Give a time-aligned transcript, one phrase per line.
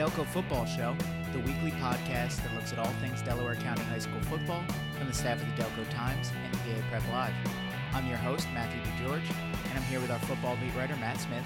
[0.00, 0.96] Delco Football Show,
[1.34, 4.64] the weekly podcast that looks at all things Delaware County High School football
[4.96, 7.34] from the staff of the Delco Times and PA Prep Live.
[7.92, 11.20] I'm your host, Matthew De George, and I'm here with our football beat writer, Matt
[11.20, 11.44] Smith.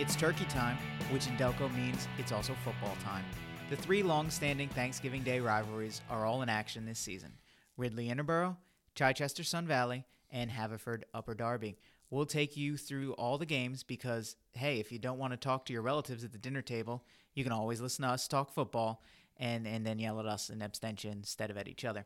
[0.00, 0.78] It's turkey time,
[1.12, 3.24] which in Delco means it's also football time.
[3.70, 7.30] The three long-standing Thanksgiving Day rivalries are all in action this season.
[7.76, 8.56] Ridley Interboro,
[8.96, 11.76] Chichester Sun Valley, and Haverford Upper Darby.
[12.12, 15.64] We'll take you through all the games because, hey, if you don't want to talk
[15.64, 19.02] to your relatives at the dinner table, you can always listen to us talk football
[19.38, 22.04] and, and then yell at us in abstention instead of at each other.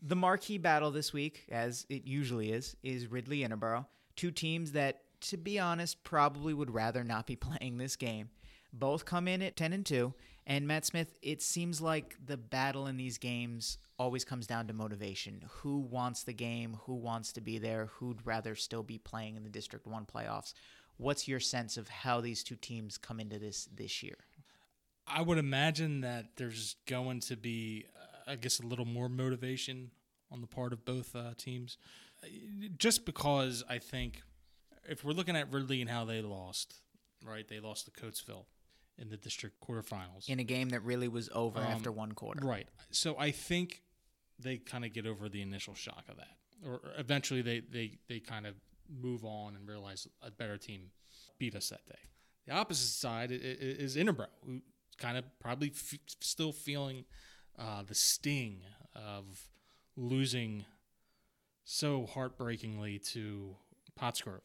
[0.00, 3.84] The marquee battle this week, as it usually is, is Ridley Interboro.
[4.16, 8.30] Two teams that, to be honest, probably would rather not be playing this game.
[8.72, 10.14] Both come in at 10 and 2.
[10.46, 14.72] And Matt Smith, it seems like the battle in these games always comes down to
[14.72, 15.44] motivation.
[15.62, 16.78] Who wants the game?
[16.84, 17.86] Who wants to be there?
[17.94, 20.54] Who'd rather still be playing in the District 1 playoffs?
[20.98, 24.18] What's your sense of how these two teams come into this this year?
[25.06, 29.90] I would imagine that there's going to be, uh, I guess, a little more motivation
[30.30, 31.76] on the part of both uh, teams.
[32.78, 34.22] Just because I think
[34.88, 36.76] if we're looking at Ridley and how they lost,
[37.24, 37.46] right?
[37.46, 38.44] They lost to Coatesville
[38.98, 42.46] in the district quarterfinals in a game that really was over um, after one quarter.
[42.46, 42.68] Right.
[42.90, 43.82] So I think
[44.38, 48.20] they kind of get over the initial shock of that, or eventually they they they
[48.20, 48.54] kind of
[48.88, 50.90] move on and realize a better team
[51.38, 51.98] beat us that day.
[52.46, 54.60] The opposite side is Interboro, who
[54.98, 57.04] kind of probably f- still feeling
[57.58, 58.60] uh, the sting
[58.94, 59.48] of
[59.96, 60.64] losing
[61.64, 63.56] so heartbreakingly to
[63.98, 64.42] Pottsgrove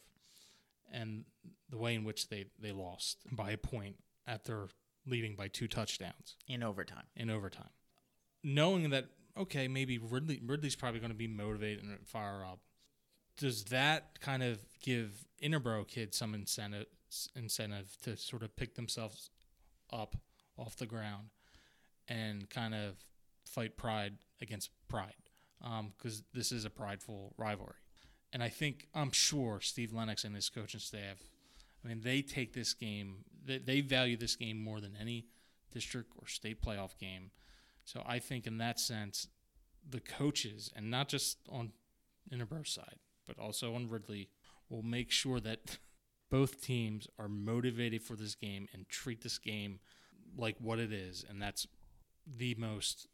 [0.91, 1.25] and
[1.69, 3.97] the way in which they, they lost by a point
[4.31, 4.69] after
[5.05, 7.03] leading by two touchdowns in overtime.
[7.15, 7.69] In overtime,
[8.43, 9.05] knowing that
[9.37, 12.59] okay, maybe Ridley Ridley's probably going to be motivated and fire up.
[13.37, 16.87] Does that kind of give Interboro kids some incentive
[17.35, 19.29] incentive to sort of pick themselves
[19.91, 20.15] up
[20.57, 21.29] off the ground
[22.07, 22.95] and kind of
[23.45, 25.13] fight pride against pride?
[25.59, 27.75] Because um, this is a prideful rivalry.
[28.33, 31.17] And I think, I'm sure Steve Lennox and his coaching staff
[31.83, 35.25] I mean, they take this game, they, they value this game more than any
[35.71, 37.31] district or state playoff game.
[37.85, 39.27] So I think in that sense,
[39.89, 41.71] the coaches, and not just on
[42.31, 42.97] Interboro's side,
[43.27, 44.29] but also on Ridley,
[44.69, 45.77] will make sure that
[46.29, 49.79] both teams are motivated for this game and treat this game
[50.37, 51.67] like what it is, and that's
[52.25, 53.07] the most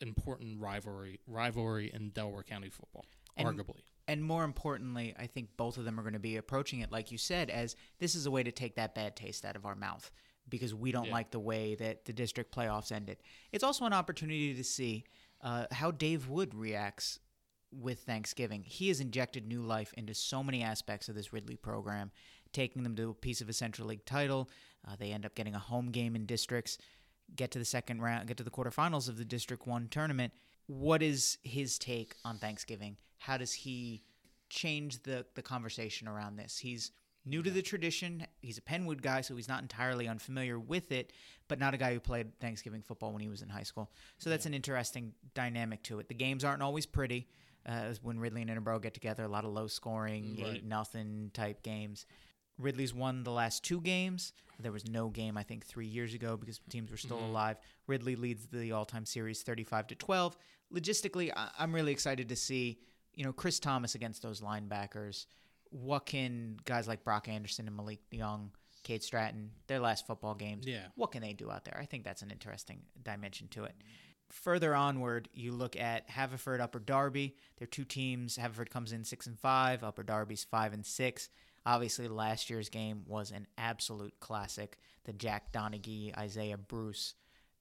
[0.00, 3.04] important rivalry rivalry in Delaware County football,
[3.36, 3.82] and, arguably.
[4.08, 7.12] And more importantly, I think both of them are going to be approaching it, like
[7.12, 9.74] you said, as this is a way to take that bad taste out of our
[9.74, 10.10] mouth
[10.48, 11.12] because we don't yeah.
[11.12, 13.18] like the way that the district playoffs ended.
[13.52, 15.04] It's also an opportunity to see
[15.42, 17.20] uh, how Dave Wood reacts
[17.70, 18.62] with Thanksgiving.
[18.64, 22.10] He has injected new life into so many aspects of this Ridley program,
[22.52, 24.48] taking them to a piece of a Central League title.
[24.86, 26.78] Uh, they end up getting a home game in districts,
[27.36, 30.32] get to the second round, get to the quarterfinals of the District 1 tournament.
[30.68, 32.96] What is his take on Thanksgiving?
[33.18, 34.04] How does he
[34.48, 36.58] change the, the conversation around this?
[36.58, 36.92] He's
[37.24, 38.26] new to the tradition.
[38.40, 41.12] He's a Penn Wood guy, so he's not entirely unfamiliar with it,
[41.48, 43.90] but not a guy who played Thanksgiving football when he was in high school.
[44.18, 44.50] So that's yeah.
[44.50, 46.08] an interesting dynamic to it.
[46.08, 47.28] The games aren't always pretty.
[47.66, 50.56] Uh, when Ridley and Interboro get together, a lot of low scoring, right.
[50.56, 52.06] eight nothing type games.
[52.58, 54.32] Ridley's won the last two games.
[54.60, 57.30] There was no game, I think, three years ago because teams were still mm-hmm.
[57.30, 57.58] alive.
[57.86, 60.36] Ridley leads the all-time series 35 to 12.
[60.74, 62.80] Logistically, I'm really excited to see,
[63.14, 65.26] you know, Chris Thomas against those linebackers.
[65.70, 68.50] What can guys like Brock Anderson and Malik Young,
[68.82, 70.86] Kate Stratton, their last football games, yeah.
[70.96, 71.78] what can they do out there?
[71.80, 73.74] I think that's an interesting dimension to it.
[74.30, 77.36] Further onward, you look at Haverford, Upper Darby.
[77.56, 78.36] They're two teams.
[78.36, 79.82] Haverford comes in six and five.
[79.82, 81.30] Upper Darby's five and six.
[81.66, 84.78] Obviously, last year's game was an absolute classic.
[85.04, 87.14] The Jack Donaghy, Isaiah Bruce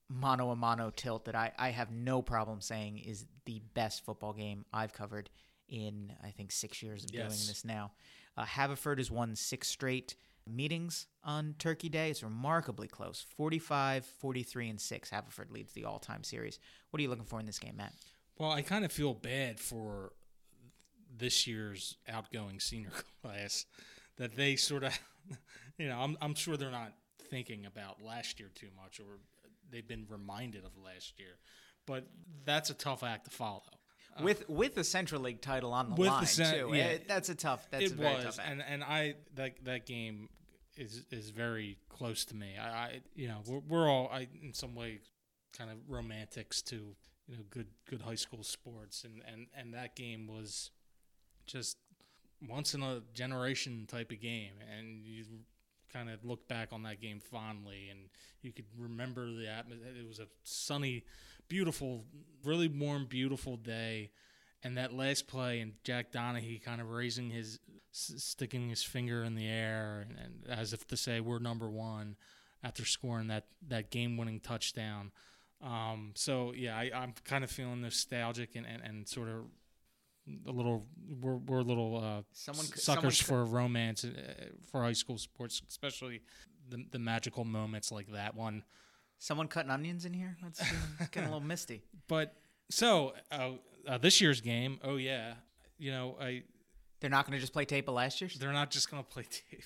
[0.09, 4.33] mano a mano tilt that I, I have no problem saying is the best football
[4.33, 5.29] game I've covered
[5.67, 7.21] in, I think, six years of yes.
[7.21, 7.91] doing this now.
[8.37, 10.15] Uh, Haverford has won six straight
[10.47, 12.09] meetings on Turkey Day.
[12.09, 15.09] It's remarkably close 45, 43, and 6.
[15.09, 16.59] Haverford leads the all time series.
[16.89, 17.93] What are you looking for in this game, Matt?
[18.37, 20.13] Well, I kind of feel bad for
[21.17, 22.91] this year's outgoing senior
[23.23, 23.65] class
[24.17, 24.97] that they sort of,
[25.77, 26.93] you know, I'm, I'm sure they're not
[27.29, 29.19] thinking about last year too much or
[29.71, 31.37] they've been reminded of last year.
[31.85, 32.05] But
[32.45, 33.61] that's a tough act to follow.
[34.17, 37.29] Uh, with with the Central League title on the line the too, yeah, it, that's
[37.29, 37.67] a tough.
[37.71, 38.49] That's it a very was, tough act.
[38.49, 40.27] and and I that that game
[40.75, 42.55] is is very close to me.
[42.59, 44.99] I, I you know we're, we're all I, in some way
[45.57, 46.95] kind of romantics to
[47.27, 50.71] you know good good high school sports, and and and that game was
[51.47, 51.77] just
[52.47, 55.23] once in a generation type of game, and you
[55.91, 58.09] kind of look back on that game fondly, and
[58.41, 59.87] you could remember the atmosphere.
[59.99, 61.03] It was a sunny,
[61.47, 62.05] beautiful,
[62.43, 64.11] really warm, beautiful day,
[64.63, 67.59] and that last play and Jack Donaghy kind of raising his,
[67.91, 72.17] sticking his finger in the air, and, and as if to say we're number one
[72.63, 75.11] after scoring that that game winning touchdown.
[75.63, 79.45] Um, so yeah, I, I'm kind of feeling nostalgic and, and, and sort of
[80.47, 80.85] a little
[81.21, 84.11] we're, we're a little uh, Someone suckers someone for romance uh,
[84.71, 86.21] for high school sports, especially
[86.69, 88.63] the, the magical moments like that one.
[89.19, 90.37] Someone cutting onions in here?
[90.43, 90.61] That's
[91.11, 91.81] getting a little misty.
[92.07, 92.35] But
[92.69, 93.51] so uh,
[93.87, 95.33] uh, this year's game, oh yeah,
[95.77, 96.43] you know I
[96.99, 98.35] They're not going to just play tape of last year's.
[98.35, 99.63] they're not just gonna play tape.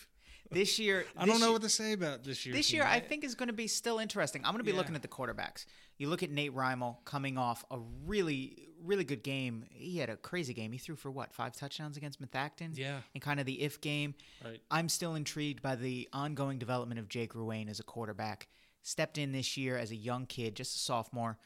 [0.51, 2.53] This year, I this don't know year- what to say about this year.
[2.55, 4.43] This year, I think is going to be still interesting.
[4.45, 4.77] I'm going to be Yeah.
[4.77, 5.65] looking at the quarterbacks.
[5.97, 9.65] You look at Nate Reimel coming off a really, really good game.
[9.69, 10.71] He had a crazy game.
[10.71, 12.77] He threw for what five touchdowns against Methacton.
[12.77, 12.99] Yeah.
[13.13, 14.15] and kind of the if game.
[14.43, 14.59] Right.
[14.71, 18.47] I'm still intrigued by the ongoing development of Jake Ruane as a quarterback.
[18.83, 21.37] Stepped in this year as a young kid, just a sophomore,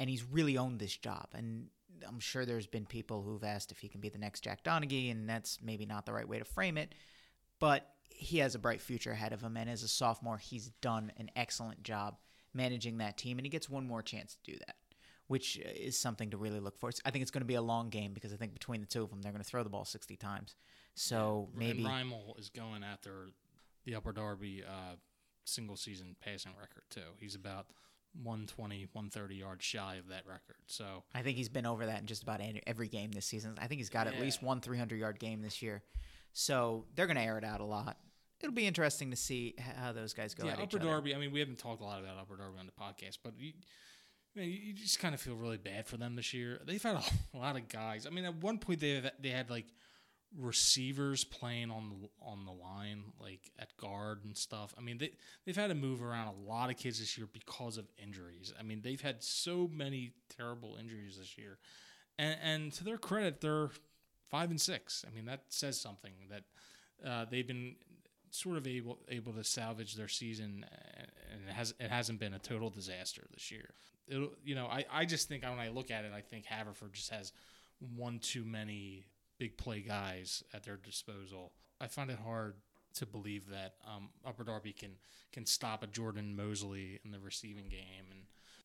[0.00, 1.28] and he's really owned this job.
[1.34, 1.68] And
[2.08, 5.10] I'm sure there's been people who've asked if he can be the next Jack Donaghy,
[5.12, 6.92] and that's maybe not the right way to frame it.
[7.60, 11.12] But he has a bright future ahead of him, and as a sophomore, he's done
[11.18, 12.16] an excellent job
[12.52, 14.74] managing that team, and he gets one more chance to do that,
[15.28, 16.88] which is something to really look for.
[16.88, 18.86] It's- I think it's going to be a long game because I think between the
[18.86, 20.56] two of them, they're going to throw the ball 60 times.
[20.94, 23.28] So maybe and Reimel is going after
[23.84, 24.96] the Upper Darby uh,
[25.44, 27.12] single season passing record too.
[27.20, 27.66] He's about
[28.24, 30.56] 120, 130 yards shy of that record.
[30.66, 33.56] So I think he's been over that in just about any- every game this season.
[33.60, 35.82] I think he's got at least one 300 yard game this year.
[36.32, 37.96] So they're going to air it out a lot.
[38.40, 40.78] It'll be interesting to see how those guys go yeah, Upper.
[40.78, 41.14] Darby.
[41.14, 43.52] I mean, we haven't talked a lot about Upper Darby on the podcast, but you,
[44.34, 46.58] know, you you just kind of feel really bad for them this year.
[46.64, 48.06] They've had a lot of guys.
[48.06, 49.66] I mean, at one point they they had like
[50.38, 54.74] receivers playing on the on the line, like at guard and stuff.
[54.78, 55.12] I mean, they
[55.44, 58.52] they've had to move around a lot of kids this year because of injuries.
[58.58, 61.58] I mean, they've had so many terrible injuries this year,
[62.18, 63.70] and and to their credit, they're
[64.30, 65.04] five and six.
[65.06, 66.42] I mean, that says something that
[67.08, 67.76] uh, they've been
[68.30, 72.34] sort of able able to salvage their season, uh, and it has it hasn't been
[72.34, 73.70] a total disaster this year.
[74.08, 76.92] It'll, you know, I, I just think when I look at it, I think Haverford
[76.92, 77.32] just has
[77.96, 79.06] one too many
[79.38, 81.52] big play guys at their disposal.
[81.80, 82.54] I find it hard
[82.94, 84.92] to believe that um, Upper Darby can
[85.32, 88.20] can stop a Jordan Mosley in the receiving game, and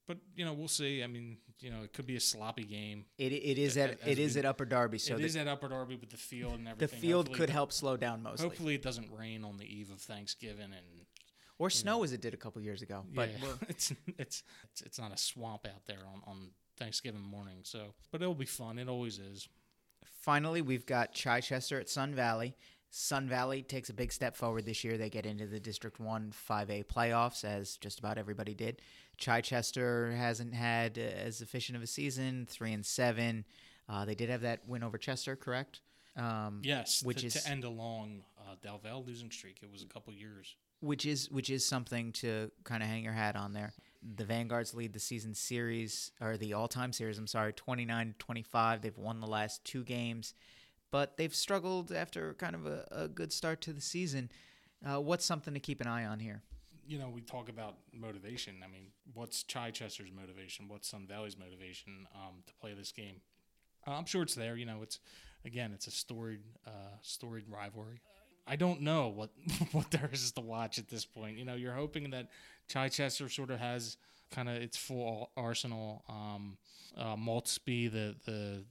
[0.08, 1.04] but you know we'll see.
[1.04, 3.06] I mean, you know, it could be a sloppy game.
[3.18, 5.48] It, it is at it is we- at Upper Darby, so it the, is at
[5.48, 7.00] Upper Darby with the field and everything.
[7.00, 8.48] the field Hopefully could help slow down Mosley.
[8.48, 11.06] Hopefully, it doesn't rain on the eve of Thanksgiving and
[11.58, 13.04] or snow as it did a couple years ago.
[13.14, 17.60] But yeah, it's it's it's it's not a swamp out there on, on Thanksgiving morning.
[17.64, 18.80] So, but it'll be fun.
[18.80, 19.48] It always is.
[20.22, 22.56] finally, we've got Chichester at Sun Valley.
[22.98, 24.98] Sun Valley takes a big step forward this year.
[24.98, 28.82] They get into the District 1 5A playoffs, as just about everybody did.
[29.18, 33.46] Chichester hasn't had uh, as efficient of a season, 3 and 7.
[33.88, 35.82] Uh, they did have that win over Chester, correct?
[36.18, 39.58] Um, Yes, Which to, is- to end a long uh, Dalvell losing streak.
[39.62, 40.56] It was a couple years.
[40.80, 43.74] which is which is something to kind of hang your hat on there.
[44.16, 48.82] The Vanguards lead the season series or the all-time series, I'm sorry, 29-25.
[48.82, 50.34] They've won the last two games,
[50.92, 54.30] but they've struggled after kind of a, a good start to the season.
[54.86, 56.44] Uh, what's something to keep an eye on here?
[56.88, 58.58] You know, we talk about motivation.
[58.64, 60.68] I mean, what's Chichester's motivation?
[60.68, 63.22] What's Sun Valley's motivation um, to play this game?
[63.88, 64.56] Uh, I'm sure it's there.
[64.56, 65.00] You know, it's
[65.46, 68.02] again, it's a storied, uh, storied rivalry.
[68.48, 69.32] I don't know what
[69.72, 71.38] what there is to watch at this point.
[71.38, 72.30] You know, you're hoping that
[72.68, 73.98] Chichester sort of has
[74.32, 76.04] kind of its full arsenal.
[76.10, 76.58] Um,
[76.98, 78.64] uh, Maltzby, the the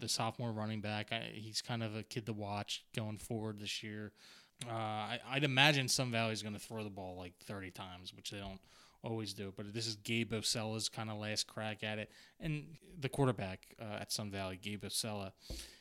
[0.00, 3.82] the sophomore running back, I, he's kind of a kid to watch going forward this
[3.82, 4.12] year.
[4.66, 8.30] Uh, I, I'd imagine Sun Valley's going to throw the ball like 30 times, which
[8.30, 8.60] they don't
[9.02, 9.52] always do.
[9.56, 12.10] But this is Gabe Osella's kind of last crack at it,
[12.40, 15.32] and the quarterback uh, at Sun Valley, Gabe Osella,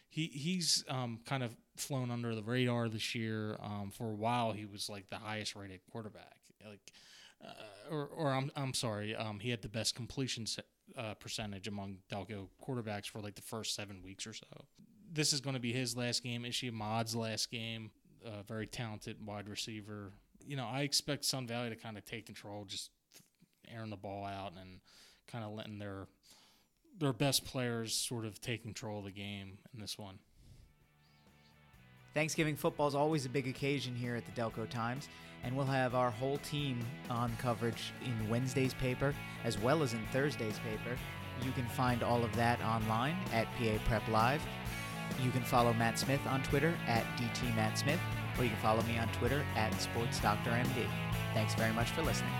[0.09, 3.57] he he's um, kind of flown under the radar this year.
[3.61, 6.91] Um, for a while, he was like the highest rated quarterback, like,
[7.43, 10.45] uh, or or I'm I'm sorry, um, he had the best completion
[10.97, 14.65] uh, percentage among Delco quarterbacks for like the first seven weeks or so.
[15.11, 16.43] This is going to be his last game.
[16.43, 17.91] Ishii Mod's last game.
[18.25, 20.11] A very talented wide receiver.
[20.45, 22.91] You know, I expect Sun Valley to kind of take control, just
[23.73, 24.79] airing the ball out and
[25.27, 26.07] kind of letting their
[26.99, 30.17] their best players sort of take control of the game in this one.
[32.15, 35.07] Thanksgiving football is always a big occasion here at the Delco Times,
[35.43, 36.79] and we'll have our whole team
[37.11, 40.97] on coverage in Wednesday's paper as well as in Thursday's paper.
[41.45, 44.41] You can find all of that online at PA Prep Live.
[45.23, 47.99] You can follow Matt Smith on Twitter at DTMattSmith,
[48.37, 50.87] or you can follow me on Twitter at SportsDoctorMD.
[51.33, 52.33] Thanks very much for listening.